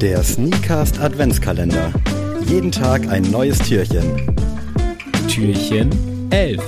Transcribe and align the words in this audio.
Der 0.00 0.22
Sneakcast 0.22 1.00
Adventskalender. 1.00 1.92
Jeden 2.46 2.70
Tag 2.70 3.08
ein 3.08 3.28
neues 3.32 3.58
Türchen. 3.58 4.32
Türchen 5.28 5.90
11. 6.30 6.64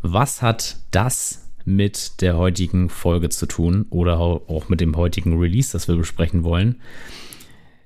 Was 0.00 0.40
hat 0.40 0.78
das 0.90 1.42
mit 1.64 2.20
der 2.20 2.36
heutigen 2.36 2.88
Folge 2.88 3.28
zu 3.28 3.46
tun 3.46 3.86
oder 3.90 4.18
auch 4.18 4.68
mit 4.68 4.80
dem 4.80 4.96
heutigen 4.96 5.38
Release, 5.38 5.72
das 5.72 5.88
wir 5.88 5.96
besprechen 5.96 6.44
wollen. 6.44 6.76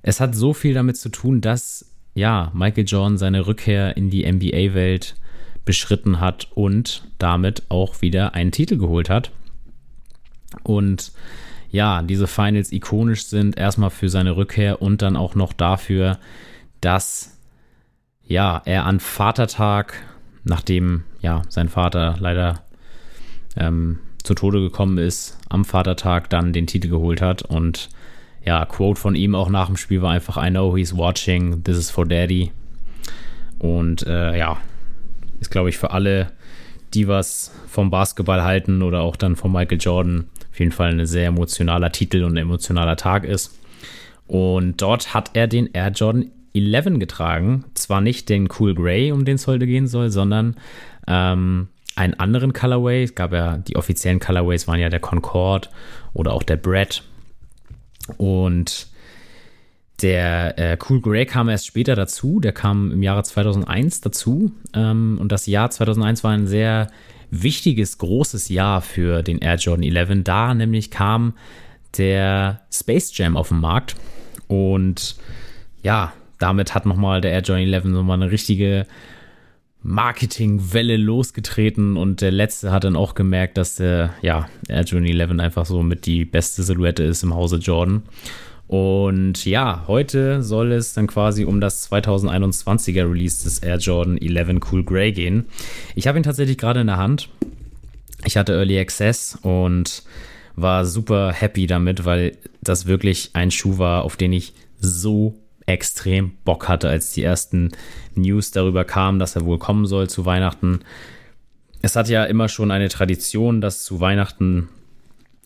Es 0.07 0.21
hat 0.21 0.37
so 0.37 0.55
viel 0.55 0.73
damit 0.73 0.97
zu 0.97 1.09
tun, 1.09 1.41
dass 1.41 1.85
ja, 2.15 2.53
Michael 2.55 2.85
Jordan 2.87 3.19
seine 3.19 3.49
Rückkehr 3.49 3.97
in 3.97 4.09
die 4.09 4.25
NBA-Welt 4.25 5.17
beschritten 5.65 6.21
hat 6.21 6.47
und 6.55 7.09
damit 7.19 7.65
auch 7.71 8.03
wieder 8.03 8.33
einen 8.33 8.53
Titel 8.53 8.79
geholt 8.79 9.11
hat. 9.11 9.33
Und 10.63 11.11
ja, 11.71 12.03
diese 12.03 12.29
Finals 12.29 12.71
ikonisch 12.71 13.27
sind, 13.27 13.59
erstmal 13.59 13.91
für 13.91 14.09
seine 14.09 14.37
Rückkehr 14.37 14.81
und 14.81 15.03
dann 15.03 15.17
auch 15.17 15.35
noch 15.35 15.53
dafür, 15.53 16.21
dass 16.81 17.37
ja, 18.23 18.63
er 18.65 18.87
an 18.87 19.01
Vatertag, 19.01 20.05
nachdem 20.45 21.03
ja 21.21 21.43
sein 21.49 21.69
Vater 21.69 22.15
leider 22.21 22.63
ähm, 23.57 23.99
zu 24.23 24.35
Tode 24.35 24.61
gekommen 24.61 24.99
ist, 24.99 25.37
am 25.49 25.65
Vatertag 25.65 26.31
dann 26.31 26.53
den 26.53 26.69
Titel 26.69 26.91
geholt 26.91 27.21
hat. 27.21 27.43
Und 27.43 27.89
ja, 28.47 28.65
Quote 28.65 29.01
von 29.01 29.15
ihm 29.15 29.35
auch 29.35 29.49
nach 29.49 29.67
dem 29.67 29.77
Spiel 29.77 30.03
war 30.03 30.13
einfach: 30.13 30.43
I 30.43 30.51
know 30.51 30.77
he's 30.77 30.97
watching, 30.97 31.63
this 31.65 31.77
is 31.77 31.91
for 31.91 32.07
daddy. 32.07 32.53
Und 33.59 34.07
äh, 34.07 34.39
ja, 34.39 34.59
ist 35.41 35.51
glaube 35.51 35.69
ich 35.69 35.79
für 35.79 35.91
alle, 35.91 36.33
die 36.95 37.09
was 37.09 37.53
vom 37.67 37.91
Basketball 37.91 38.43
halten 38.43 38.83
oder 38.83 39.01
auch 39.01 39.17
dann 39.17 39.37
von 39.37 39.53
Michael 39.53 39.79
Jordan, 39.81 40.27
auf 40.51 40.59
jeden 40.59 40.73
Fall 40.73 40.91
ein 40.91 41.07
sehr 41.07 41.27
emotionaler 41.27 41.91
Titel 41.91 42.23
und 42.23 42.35
ein 42.35 42.43
emotionaler 42.43 42.97
Tag 42.97 43.25
ist. 43.25 43.59
Und 44.27 44.81
dort 44.83 45.15
hat 45.15 45.31
er 45.35 45.47
den 45.47 45.71
Air 45.73 45.91
Jordan 45.91 46.31
11 46.55 46.99
getragen. 46.99 47.65
Zwar 47.75 48.01
nicht 48.01 48.29
den 48.29 48.49
Cool 48.59 48.75
Grey, 48.75 49.13
um 49.13 49.25
den 49.25 49.37
es 49.37 49.47
heute 49.47 49.67
gehen 49.67 49.87
soll, 49.87 50.11
sondern 50.11 50.57
ähm, 51.07 51.69
einen 51.95 52.15
anderen 52.15 52.53
Colorway. 52.53 53.05
Es 53.05 53.15
gab 53.15 53.33
ja, 53.33 53.59
die 53.59 53.77
offiziellen 53.77 54.21
Colorways 54.21 54.67
waren 54.67 54.81
ja 54.81 54.89
der 54.89 55.01
Concorde 55.01 55.69
oder 56.13 56.33
auch 56.33 56.43
der 56.43 56.57
Brett. 56.57 57.03
Und 58.17 58.89
der 60.03 60.59
äh, 60.59 60.79
Cool 60.89 61.01
Grey 61.01 61.27
kam 61.27 61.49
erst 61.49 61.67
später 61.67 61.95
dazu. 61.95 62.41
Der 62.41 62.53
kam 62.53 62.93
im 62.93 63.03
Jahre 63.03 63.23
2001 63.23 64.03
dazu. 64.03 64.53
Ähm, 64.75 65.19
und 65.21 65.33
das 65.33 65.47
Jahr 65.47 65.71
2001 65.71 66.23
war 66.23 66.33
ein 66.33 66.47
sehr 66.47 66.89
wichtiges, 67.31 67.99
großes 67.99 68.49
Jahr 68.49 68.83
für 68.83 69.23
den 69.23 69.39
Air 69.39 69.57
Jordan 69.57 69.85
11. 69.85 70.25
Da 70.25 70.55
nämlich 70.55 70.91
kam 70.91 71.35
der 71.97 72.63
Space 72.73 73.17
Jam 73.17 73.37
auf 73.37 73.49
den 73.49 73.61
Markt. 73.61 73.97
Und 74.49 75.17
ja, 75.83 76.13
damit 76.39 76.75
hat 76.75 76.87
nochmal 76.87 77.21
der 77.21 77.33
Air 77.33 77.43
Jordan 77.43 77.73
11 77.73 77.85
nochmal 77.87 78.21
eine 78.21 78.31
richtige 78.31 78.87
Marketingwelle 79.89 80.97
losgetreten 80.97 81.97
und 81.97 82.21
der 82.21 82.33
letzte 82.33 82.73
hat 82.73 82.83
dann 82.83 82.97
auch 82.97 83.15
gemerkt, 83.15 83.57
dass 83.57 83.77
der 83.77 84.15
ja, 84.21 84.49
Air 84.69 84.83
Jordan 84.83 85.09
11 85.09 85.39
einfach 85.39 85.65
so 85.65 85.81
mit 85.85 86.07
die 86.07 86.25
beste 86.25 86.65
Silhouette 86.65 87.05
ist 87.05 87.23
im 87.23 87.33
Hause 87.33 87.59
Jordan. 87.59 88.03
Und 88.67 89.45
ja, 89.45 89.85
heute 89.87 90.43
soll 90.43 90.73
es 90.73 90.93
dann 90.93 91.07
quasi 91.07 91.45
um 91.45 91.61
das 91.61 91.89
2021er 91.89 93.09
Release 93.09 93.45
des 93.45 93.61
Air 93.61 93.77
Jordan 93.77 94.19
11 94.19 94.61
Cool 94.73 94.83
Grey 94.83 95.13
gehen. 95.13 95.47
Ich 95.95 96.09
habe 96.09 96.19
ihn 96.19 96.25
tatsächlich 96.25 96.59
gerade 96.59 96.81
in 96.81 96.89
der 96.89 96.97
Hand. 96.97 97.29
Ich 98.25 98.37
hatte 98.37 98.55
Early 98.55 98.81
Access 98.81 99.39
und 99.41 100.03
war 100.57 100.85
super 100.85 101.33
happy 101.33 101.69
damit, 101.69 102.05
weil 102.05 102.37
das 102.61 102.87
wirklich 102.87 103.31
ein 103.35 103.53
Schuh 103.53 103.79
war, 103.79 104.03
auf 104.03 104.17
den 104.17 104.33
ich 104.33 104.53
so 104.81 105.37
extrem 105.67 106.33
Bock 106.45 106.69
hatte, 106.69 106.89
als 106.89 107.13
die 107.13 107.23
ersten 107.23 107.73
News 108.15 108.53
darüber 108.53 108.85
kamen, 108.85 109.19
dass 109.19 109.37
er 109.37 109.45
wohl 109.45 109.59
kommen 109.59 109.87
soll 109.87 110.09
zu 110.09 110.25
Weihnachten. 110.25 110.81
Es 111.83 111.97
hat 111.97 112.09
ja 112.09 112.25
immer 112.25 112.49
schon 112.49 112.71
eine 112.71 112.89
Tradition, 112.89 113.61
dass 113.61 113.85
zu 113.85 114.01
Weihnachten 114.01 114.69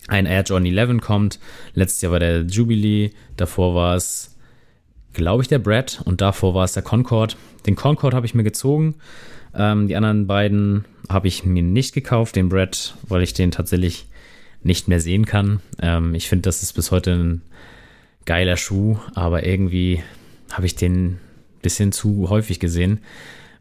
ein 0.09 0.26
Air 0.26 0.42
Jordan 0.42 0.66
11 0.66 1.00
kommt. 1.00 1.38
Letztes 1.75 2.03
Jahr 2.03 2.12
war 2.12 2.20
der 2.20 2.42
Jubilee, 2.42 3.10
davor 3.36 3.75
war 3.75 3.97
es, 3.97 4.36
glaube 5.12 5.42
ich, 5.42 5.48
der 5.48 5.59
Brad 5.59 6.03
und 6.04 6.20
davor 6.20 6.54
war 6.54 6.64
es 6.64 6.75
der 6.75 6.82
Concord. 6.82 7.36
Den 7.66 7.76
Concord 7.76 8.14
habe 8.14 8.26
ich 8.26 8.34
mir 8.34 8.44
gezogen. 8.44 8.97
Ähm, 9.54 9.88
die 9.88 9.97
anderen 9.97 10.26
beiden 10.26 10.84
habe 11.09 11.28
ich 11.28 11.44
mir 11.44 11.62
nicht 11.62 11.94
gekauft. 11.94 12.36
Den 12.36 12.48
Brad, 12.48 12.94
weil 13.09 13.22
ich 13.22 13.34
den 13.34 13.50
tatsächlich 13.50 14.06
nicht 14.62 14.88
mehr 14.88 15.00
sehen 15.00 15.26
kann. 15.26 15.60
Ähm, 15.80 16.14
ich 16.14 16.28
finde, 16.28 16.42
das 16.42 16.62
ist 16.62 16.75
bis 16.75 16.91
heute 16.91 17.12
ein 17.12 17.42
geiler 18.26 18.56
Schuh, 18.56 18.98
aber 19.14 19.44
irgendwie 19.44 20.03
habe 20.53 20.66
ich 20.66 20.75
den 20.75 21.06
ein 21.06 21.20
bisschen 21.62 21.92
zu 21.92 22.28
häufig 22.31 22.60
gesehen. 22.60 23.00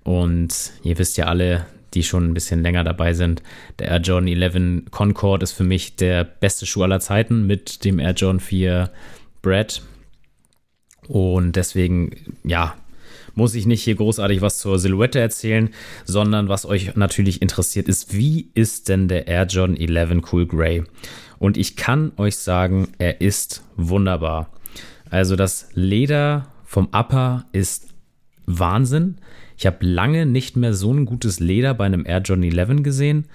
Und 0.04 0.72
ihr 0.84 0.98
wisst 0.98 1.18
ja 1.18 1.26
alle, 1.26 1.66
die 1.94 2.04
schon 2.04 2.26
ein 2.26 2.34
bisschen 2.34 2.62
länger 2.62 2.84
dabei 2.84 3.14
sind, 3.14 3.42
der 3.80 3.90
Air 3.90 4.02
Jordan 4.02 4.28
11 4.28 4.92
Concord 4.92 5.44
ist 5.44 5.54
für 5.54 5.64
mich 5.64 5.96
der 5.96 6.24
beste 6.24 6.66
Schuh 6.66 6.84
aller 6.84 7.00
Zeiten 7.00 7.48
mit 7.48 7.84
dem 7.84 8.00
Air 8.00 8.14
Jordan 8.14 8.40
4 8.40 8.92
Brad. 9.42 9.82
Und 11.08 11.56
deswegen, 11.56 12.12
ja, 12.44 12.76
muss 13.34 13.56
ich 13.56 13.66
nicht 13.66 13.84
hier 13.84 13.96
großartig 13.96 14.42
was 14.42 14.60
zur 14.60 14.78
Silhouette 14.78 15.20
erzählen, 15.20 15.70
sondern 16.06 16.50
was 16.50 16.66
euch 16.66 16.96
natürlich 16.96 17.42
interessiert 17.42 17.88
ist, 17.88 18.14
wie 18.16 18.50
ist 18.54 18.90
denn 18.90 19.08
der 19.08 19.28
Air 19.28 19.46
Jordan 19.46 19.78
11 19.78 20.32
Cool 20.32 20.46
Grey? 20.46 20.84
Und 21.40 21.58
ich 21.58 21.76
kann 21.76 22.12
euch 22.18 22.38
sagen, 22.38 22.90
er 22.98 23.22
ist 23.22 23.64
wunderbar. 23.76 24.50
Also 25.10 25.36
das 25.36 25.70
Leder 25.74 26.48
vom 26.66 26.90
Upper 26.92 27.46
ist 27.52 27.88
Wahnsinn. 28.46 29.18
Ich 29.58 29.66
habe 29.66 29.86
lange 29.86 30.26
nicht 30.26 30.56
mehr 30.56 30.74
so 30.74 30.94
ein 30.94 31.06
gutes 31.06 31.40
Leder 31.40 31.74
bei 31.74 31.86
einem 31.86 32.06
Air 32.06 32.22
Jordan 32.22 32.58
11 32.58 32.84
gesehen. 32.84 33.26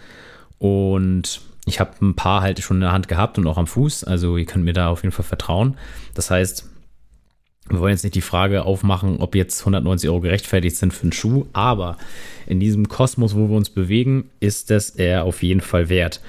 Und 0.58 1.40
ich 1.66 1.80
habe 1.80 1.92
ein 2.00 2.14
paar 2.14 2.42
halt 2.42 2.60
schon 2.60 2.78
in 2.78 2.82
der 2.82 2.92
Hand 2.92 3.08
gehabt 3.08 3.38
und 3.38 3.46
auch 3.46 3.58
am 3.58 3.66
Fuß. 3.66 4.04
Also 4.04 4.36
ihr 4.36 4.44
könnt 4.44 4.64
mir 4.64 4.72
da 4.72 4.88
auf 4.88 5.02
jeden 5.02 5.12
Fall 5.12 5.24
vertrauen. 5.24 5.76
Das 6.14 6.30
heißt, 6.30 6.68
wir 7.68 7.80
wollen 7.80 7.92
jetzt 7.92 8.04
nicht 8.04 8.14
die 8.14 8.20
Frage 8.20 8.64
aufmachen, 8.64 9.18
ob 9.18 9.34
jetzt 9.34 9.60
190 9.60 10.10
Euro 10.10 10.20
gerechtfertigt 10.20 10.76
sind 10.76 10.92
für 10.92 11.04
einen 11.04 11.12
Schuh, 11.12 11.46
aber 11.54 11.96
in 12.46 12.60
diesem 12.60 12.88
Kosmos, 12.88 13.34
wo 13.34 13.48
wir 13.48 13.56
uns 13.56 13.70
bewegen, 13.70 14.30
ist 14.38 14.70
es 14.70 14.90
er 14.90 15.24
auf 15.24 15.42
jeden 15.42 15.62
Fall 15.62 15.88
wert. 15.88 16.20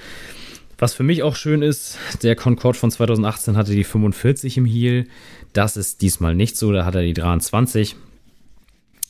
Was 0.78 0.92
für 0.92 1.02
mich 1.02 1.22
auch 1.22 1.36
schön 1.36 1.62
ist, 1.62 1.98
der 2.22 2.36
Concorde 2.36 2.78
von 2.78 2.90
2018 2.90 3.56
hatte 3.56 3.72
die 3.72 3.84
45 3.84 4.58
im 4.58 4.66
Heel. 4.66 5.06
Das 5.52 5.76
ist 5.76 6.02
diesmal 6.02 6.34
nicht 6.34 6.56
so, 6.56 6.70
da 6.70 6.84
hat 6.84 6.94
er 6.94 7.02
die 7.02 7.14
23. 7.14 7.96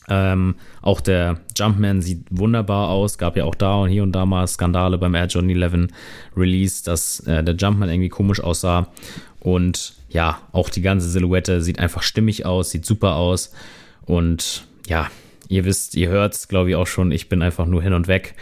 Ähm, 0.09 0.55
auch 0.81 1.01
der 1.01 1.41
Jumpman 1.57 2.01
sieht 2.01 2.25
wunderbar 2.29 2.87
aus. 2.89 3.17
Gab 3.17 3.35
ja 3.35 3.43
auch 3.43 3.55
da 3.55 3.75
und 3.75 3.89
hier 3.89 4.03
und 4.03 4.13
da 4.13 4.25
mal 4.25 4.47
Skandale 4.47 4.97
beim 4.97 5.13
Air 5.13 5.25
Jordan 5.25 5.49
11 5.49 5.87
Release, 6.37 6.83
dass 6.85 7.19
äh, 7.21 7.43
der 7.43 7.55
Jumpman 7.55 7.89
irgendwie 7.89 8.09
komisch 8.09 8.39
aussah. 8.39 8.87
Und 9.41 9.95
ja, 10.09 10.39
auch 10.53 10.69
die 10.69 10.81
ganze 10.81 11.09
Silhouette 11.09 11.61
sieht 11.61 11.79
einfach 11.79 12.03
stimmig 12.03 12.45
aus, 12.45 12.71
sieht 12.71 12.85
super 12.85 13.15
aus. 13.15 13.51
Und 14.05 14.65
ja, 14.87 15.11
ihr 15.49 15.65
wisst, 15.65 15.95
ihr 15.95 16.07
hört 16.07 16.33
es, 16.33 16.47
glaube 16.47 16.69
ich, 16.69 16.77
auch 16.77 16.87
schon. 16.87 17.11
Ich 17.11 17.27
bin 17.27 17.41
einfach 17.41 17.65
nur 17.65 17.83
hin 17.83 17.91
und 17.91 18.07
weg 18.07 18.35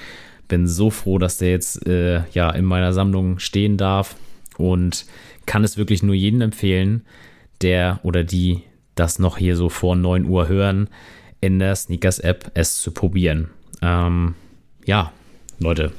bin 0.47 0.67
so 0.67 0.89
froh, 0.89 1.17
dass 1.17 1.37
der 1.37 1.51
jetzt 1.51 1.87
äh, 1.87 2.23
ja 2.31 2.49
in 2.51 2.65
meiner 2.65 2.93
Sammlung 2.93 3.39
stehen 3.39 3.77
darf 3.77 4.15
und 4.57 5.05
kann 5.45 5.63
es 5.63 5.77
wirklich 5.77 6.03
nur 6.03 6.15
jedem 6.15 6.41
empfehlen, 6.41 7.05
der 7.61 7.99
oder 8.03 8.23
die 8.23 8.61
das 8.95 9.19
noch 9.19 9.37
hier 9.37 9.55
so 9.55 9.69
vor 9.69 9.95
9 9.95 10.25
Uhr 10.25 10.47
hören, 10.47 10.89
in 11.41 11.59
der 11.59 11.75
Sneakers 11.75 12.19
App 12.19 12.51
es 12.53 12.81
zu 12.81 12.91
probieren. 12.91 13.49
Ähm, 13.81 14.35
ja, 14.85 15.11
Leute. 15.59 15.91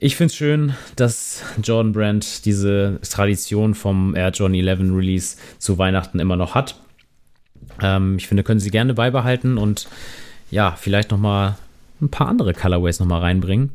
Ich 0.00 0.16
finde 0.16 0.30
es 0.30 0.36
schön, 0.36 0.74
dass 0.96 1.42
Jordan 1.62 1.92
Brand 1.92 2.44
diese 2.44 3.00
Tradition 3.02 3.74
vom 3.74 4.14
Air 4.14 4.30
Jordan 4.30 4.54
11 4.54 4.80
Release 4.96 5.36
zu 5.58 5.76
Weihnachten 5.76 6.20
immer 6.20 6.36
noch 6.36 6.54
hat. 6.54 6.80
Ähm, 7.82 8.16
ich 8.16 8.28
finde, 8.28 8.44
können 8.44 8.60
sie 8.60 8.70
gerne 8.70 8.94
beibehalten 8.94 9.58
und 9.58 9.88
ja, 10.50 10.76
vielleicht 10.76 11.10
nochmal 11.10 11.56
ein 12.00 12.10
paar 12.10 12.28
andere 12.28 12.54
Colorways 12.54 13.00
nochmal 13.00 13.20
reinbringen. 13.20 13.72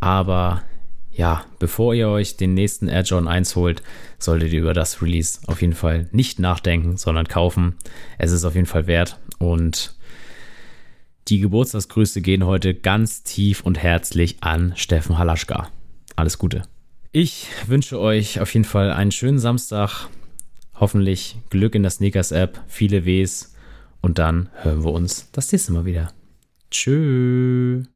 Aber 0.00 0.62
ja, 1.10 1.44
bevor 1.58 1.94
ihr 1.94 2.08
euch 2.08 2.36
den 2.36 2.54
nächsten 2.54 2.88
Air 2.88 3.02
Jordan 3.02 3.28
1 3.28 3.56
holt, 3.56 3.82
solltet 4.18 4.52
ihr 4.52 4.60
über 4.60 4.74
das 4.74 5.02
Release 5.02 5.40
auf 5.46 5.60
jeden 5.60 5.74
Fall 5.74 6.08
nicht 6.12 6.38
nachdenken, 6.38 6.96
sondern 6.96 7.26
kaufen. 7.28 7.76
Es 8.18 8.32
ist 8.32 8.44
auf 8.44 8.54
jeden 8.54 8.66
Fall 8.66 8.86
wert. 8.86 9.18
Und 9.38 9.94
die 11.28 11.40
Geburtstagsgrüße 11.40 12.22
gehen 12.22 12.46
heute 12.46 12.74
ganz 12.74 13.22
tief 13.22 13.60
und 13.60 13.78
herzlich 13.78 14.38
an 14.42 14.72
Steffen 14.76 15.18
Halaschka. 15.18 15.68
Alles 16.16 16.38
Gute. 16.38 16.62
Ich 17.12 17.48
wünsche 17.66 17.98
euch 17.98 18.40
auf 18.40 18.54
jeden 18.54 18.64
Fall 18.64 18.92
einen 18.92 19.12
schönen 19.12 19.38
Samstag. 19.38 20.08
hoffentlich 20.74 21.36
Glück 21.50 21.74
in 21.74 21.82
der 21.82 21.90
Sneakers-App, 21.90 22.62
viele 22.66 23.04
Ws 23.04 23.54
und 24.00 24.18
dann 24.18 24.48
hören 24.62 24.82
wir 24.82 24.92
uns 24.92 25.30
das 25.32 25.52
nächste 25.52 25.72
Mal 25.72 25.84
wieder. 25.84 26.12
Tschüss. 26.70 27.86